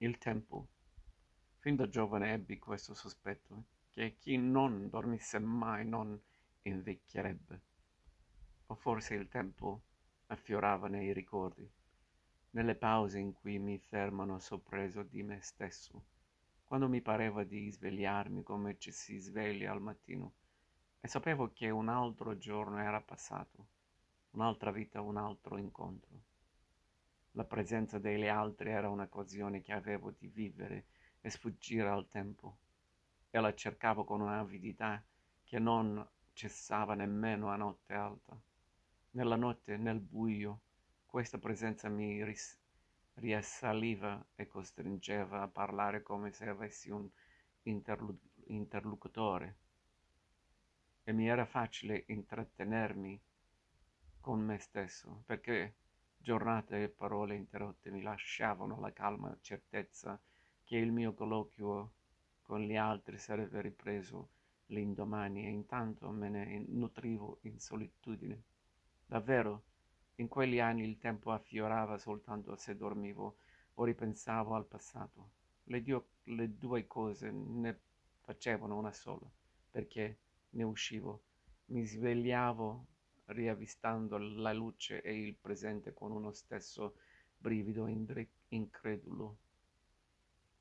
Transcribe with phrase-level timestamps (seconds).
[0.00, 0.68] Il tempo.
[1.58, 6.16] Fin da giovane ebbi questo sospetto, che chi non dormisse mai non
[6.62, 7.62] invecchierebbe.
[8.66, 9.82] O forse il tempo
[10.26, 11.68] affiorava nei ricordi,
[12.50, 16.04] nelle pause in cui mi fermano sorpreso di me stesso,
[16.62, 20.32] quando mi pareva di svegliarmi come ci si sveglia al mattino,
[21.00, 23.66] e sapevo che un altro giorno era passato,
[24.30, 26.22] un'altra vita, un altro incontro.
[27.38, 30.86] La presenza degli altri era un'occasione che avevo di vivere
[31.20, 32.58] e sfuggire al tempo,
[33.30, 35.00] e la cercavo con un'avidità
[35.44, 38.36] che non cessava nemmeno a notte alta.
[39.12, 40.62] Nella notte, nel buio,
[41.06, 42.58] questa presenza mi ris-
[43.14, 47.08] riassaliva e costringeva a parlare come se avessi un
[47.62, 49.58] interlu- interlocutore.
[51.04, 53.22] E mi era facile intrattenermi
[54.18, 55.76] con me stesso, perché
[56.20, 60.20] Giornate e parole interrotte mi lasciavano la calma certezza
[60.64, 61.92] che il mio colloquio
[62.42, 64.30] con gli altri sarebbe ripreso
[64.66, 68.42] l'indomani e intanto me ne nutrivo in solitudine.
[69.06, 69.64] Davvero,
[70.16, 73.36] in quegli anni il tempo affiorava soltanto se dormivo
[73.74, 75.30] o ripensavo al passato.
[75.64, 77.80] Le, dio, le due cose ne
[78.20, 79.30] facevano una sola,
[79.70, 80.18] perché
[80.50, 81.22] ne uscivo,
[81.66, 82.86] mi svegliavo
[83.28, 86.96] riavvistando la luce e il presente con uno stesso
[87.36, 87.86] brivido
[88.48, 89.38] incredulo.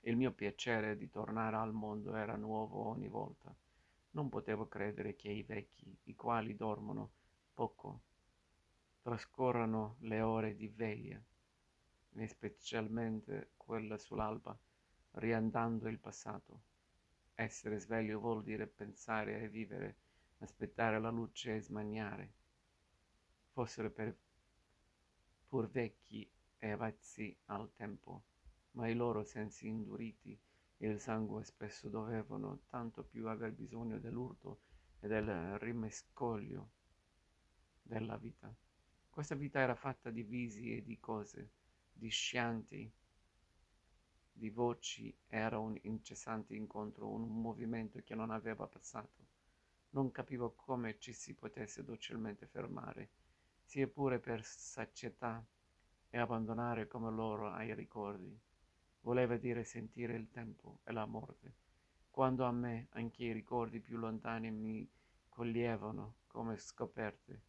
[0.00, 3.54] Il mio piacere di tornare al mondo era nuovo ogni volta.
[4.12, 7.10] Non potevo credere che i vecchi, i quali dormono
[7.54, 8.00] poco,
[9.02, 11.22] trascorrano le ore di veglia,
[12.12, 14.58] e specialmente quella sull'alba,
[15.12, 16.62] riandando il passato.
[17.34, 19.96] Essere sveglio vuol dire pensare e vivere,
[20.38, 22.38] aspettare la luce e smaniare
[23.60, 24.16] fossero per
[25.46, 28.22] pur vecchi e avvezzi al tempo,
[28.70, 30.38] ma i loro sensi induriti
[30.78, 34.60] e il sangue spesso dovevano tanto più aver bisogno dell'urto
[35.00, 36.70] e del rimescolio
[37.82, 38.50] della vita.
[39.10, 41.50] Questa vita era fatta di visi e di cose,
[41.92, 42.90] di scianti,
[44.32, 49.26] di voci, era un incessante incontro, un movimento che non aveva passato.
[49.90, 53.10] Non capivo come ci si potesse docilmente fermare
[53.70, 55.46] sia pure per sazietà,
[56.08, 58.36] e abbandonare come loro ai ricordi.
[59.02, 61.54] Voleva dire sentire il tempo e la morte,
[62.10, 64.90] quando a me anche i ricordi più lontani mi
[65.28, 67.42] coglievano come scoperte.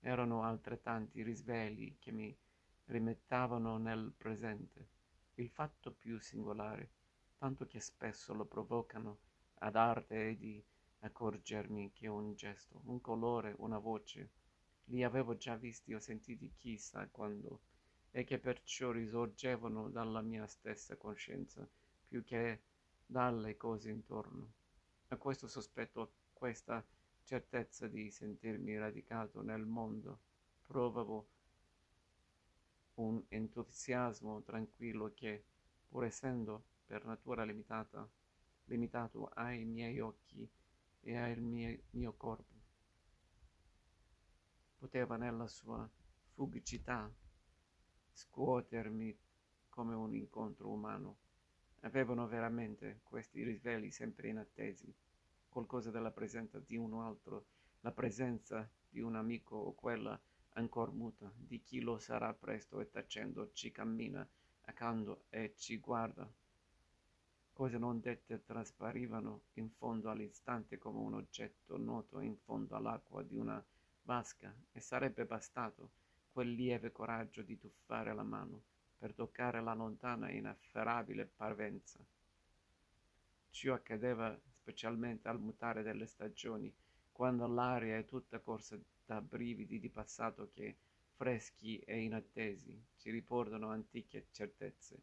[0.00, 2.36] Erano altrettanti risvegli che mi
[2.86, 4.88] rimettavano nel presente.
[5.34, 6.90] Il fatto più singolare,
[7.36, 9.18] tanto che spesso lo provocano
[9.60, 10.60] ad arte è di
[10.98, 14.30] accorgermi che un gesto, un colore, una voce,
[14.90, 17.60] li avevo già visti o sentiti chissà quando,
[18.10, 21.68] e che perciò risorgevano dalla mia stessa coscienza
[22.06, 22.60] più che
[23.04, 24.52] dalle cose intorno.
[25.08, 26.84] A questo sospetto, a questa
[27.24, 30.20] certezza di sentirmi radicato nel mondo,
[30.66, 31.26] provavo
[32.94, 35.44] un entusiasmo tranquillo che,
[35.88, 38.08] pur essendo per natura limitata,
[38.64, 40.48] limitato ai miei occhi
[41.00, 42.57] e al mio, mio corpo,
[44.88, 45.86] poteva nella sua
[46.32, 47.12] fugicità
[48.10, 49.14] scuotermi
[49.68, 51.18] come un incontro umano.
[51.80, 54.90] Avevano veramente questi risvegli sempre inattesi,
[55.50, 57.44] qualcosa della presenza di un altro,
[57.80, 60.18] la presenza di un amico o quella
[60.54, 64.26] ancor muta di chi lo sarà presto e tacendo ci cammina
[64.62, 66.26] accanto e ci guarda.
[67.52, 73.36] Cose non dette trasparivano in fondo all'istante come un oggetto noto in fondo all'acqua di
[73.36, 73.62] una
[74.08, 75.90] vasca e sarebbe bastato
[76.32, 78.62] quel lieve coraggio di tuffare la mano
[78.96, 81.98] per toccare la lontana e inafferrabile parvenza.
[83.50, 86.72] Ciò accadeva specialmente al mutare delle stagioni,
[87.12, 90.76] quando l'aria è tutta corsa da brividi di passato che,
[91.14, 95.02] freschi e inattesi, ci riportano antiche certezze.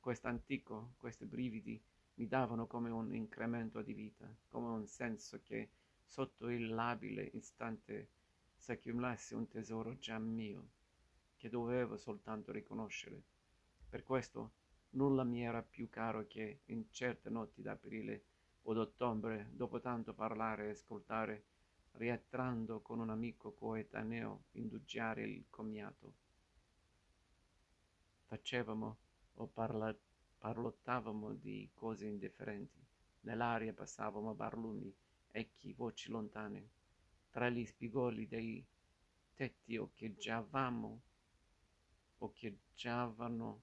[0.00, 1.80] Quest'antico, questi brividi,
[2.14, 5.68] mi davano come un incremento di vita, come un senso che
[6.08, 8.08] sotto il labile istante
[8.56, 10.70] s'accumulasse un tesoro già mio,
[11.36, 13.22] che dovevo soltanto riconoscere.
[13.88, 14.52] Per questo
[14.90, 18.24] nulla mi era più caro che in certe notti d'aprile
[18.62, 21.44] o d'ottobre, dopo tanto parlare e ascoltare,
[21.92, 26.12] rientrando con un amico coetaneo, indugiare il commiato.
[28.26, 28.96] Facevamo
[29.34, 29.96] o parla-
[30.38, 32.84] parlottavamo di cose indifferenti.
[33.20, 34.94] Nell'aria passavamo barlumi
[35.30, 36.68] echi voci lontane.
[37.30, 38.64] Tra gli spigoli dei
[39.34, 41.00] tetti occhieggiavamo,
[42.18, 43.62] occhieggiavano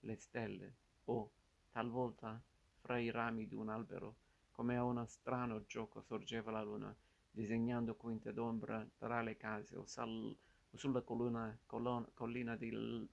[0.00, 0.74] le stelle
[1.04, 1.30] o,
[1.70, 2.40] talvolta,
[2.80, 4.16] fra i rami di un albero,
[4.50, 6.94] come a uno strano gioco sorgeva la luna,
[7.30, 10.36] disegnando quinte d'ombra tra le case o, sal-
[10.70, 12.70] o sulla collina, colon- collina di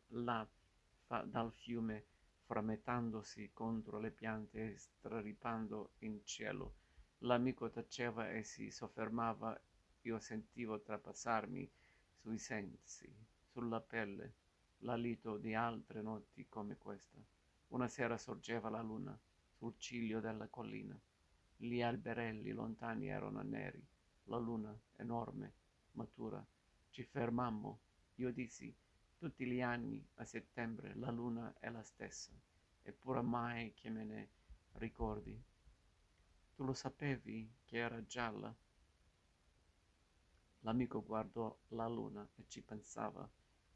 [0.09, 0.47] là
[1.05, 2.05] fa- dal fiume,
[2.45, 6.73] framettandosi contro le piante e straripando in cielo.
[7.21, 9.59] L'amico taceva e si soffermava,
[10.01, 11.67] io sentivo trapassarmi
[12.13, 13.11] sui sensi,
[13.51, 14.33] sulla pelle,
[14.79, 17.17] l'alito di altre notti come questa.
[17.69, 19.19] Una sera sorgeva la luna
[19.55, 20.97] sul ciglio della collina.
[21.55, 23.83] Gli alberelli lontani erano neri,
[24.25, 25.53] la luna enorme,
[25.93, 26.45] matura.
[26.91, 27.79] Ci fermammo.
[28.15, 28.73] Io dissi,
[29.17, 32.31] tutti gli anni a settembre la luna è la stessa,
[32.83, 34.29] eppure mai che me ne
[34.73, 35.39] ricordi.
[36.57, 38.51] Tu lo sapevi che era gialla?
[40.61, 43.29] L'amico guardò la luna e ci pensava.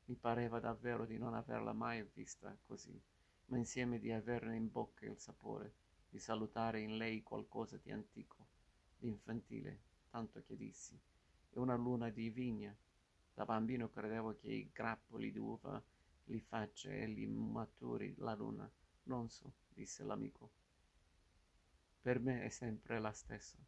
[0.06, 3.00] Mi pareva davvero di non averla mai vista così,
[3.46, 5.76] ma insieme di averne in bocca il sapore,
[6.10, 8.48] di salutare in lei qualcosa di antico,
[8.98, 11.00] di infantile, tanto che dissi.
[11.52, 12.76] È una luna di vigna.
[13.36, 15.80] Da bambino credevo che i grappoli d'uva
[16.24, 18.68] li faccia e li maturi la luna.
[19.04, 20.61] Non so, disse l'amico.
[22.04, 23.60] Per me è sempre la stessa.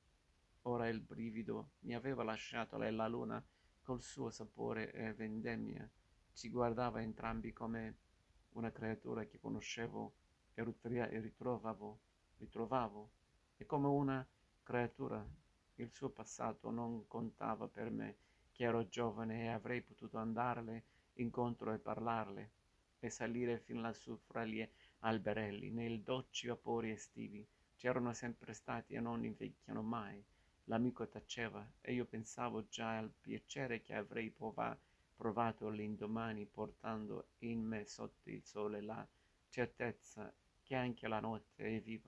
[0.64, 3.46] Ora il brivido mi aveva lasciato e la luna,
[3.84, 5.88] col suo sapore e vendemmia,
[6.34, 7.98] ci guardava entrambi come
[8.54, 10.16] una creatura che conoscevo
[10.56, 12.00] e ritrovavo,
[12.38, 13.12] ritrovavo,
[13.58, 14.28] e come una
[14.64, 15.24] creatura
[15.76, 18.18] il suo passato non contava per me,
[18.52, 20.86] che ero giovane e avrei potuto andarle
[21.18, 22.52] incontro e parlarle,
[22.98, 24.68] e salire fin lassù fra gli
[25.02, 27.48] alberelli, nei dolci vapori estivi,
[27.84, 30.24] c'erano sempre stati e non invecchiano mai.
[30.68, 34.80] L'amico taceva e io pensavo già al piacere che avrei prova-
[35.18, 39.06] provato l'indomani portando in me sotto il sole la
[39.50, 42.08] certezza che anche la notte è viva.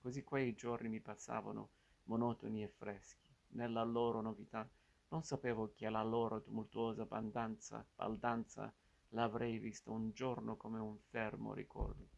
[0.00, 1.68] Così quei giorni mi passavano
[2.06, 3.32] monotoni e freschi.
[3.50, 4.68] Nella loro novità
[5.10, 8.74] non sapevo che la loro tumultuosa baldanza, baldanza
[9.10, 12.15] l'avrei vista un giorno come un fermo ricordo.